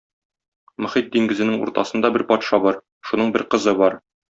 Мохит 0.85 1.11
диңгезенең 1.17 1.61
уртасында 1.67 2.11
бер 2.17 2.25
патша 2.33 2.61
бар, 2.65 2.81
шуның 3.11 3.31
бер 3.39 3.47
кызы 3.55 3.77
бар. 3.85 4.01